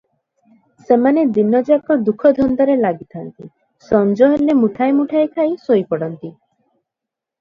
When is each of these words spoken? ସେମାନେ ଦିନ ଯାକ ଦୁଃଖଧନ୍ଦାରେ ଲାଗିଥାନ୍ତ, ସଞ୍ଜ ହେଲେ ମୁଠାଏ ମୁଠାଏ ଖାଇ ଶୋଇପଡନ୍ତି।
ସେମାନେ 0.85 1.25
ଦିନ 1.35 1.59
ଯାକ 1.67 1.97
ଦୁଃଖଧନ୍ଦାରେ 2.07 2.77
ଲାଗିଥାନ୍ତ, 2.79 3.47
ସଞ୍ଜ 3.91 4.31
ହେଲେ 4.35 4.57
ମୁଠାଏ 4.63 4.97
ମୁଠାଏ 5.01 5.29
ଖାଇ 5.37 5.55
ଶୋଇପଡନ୍ତି। 5.67 6.33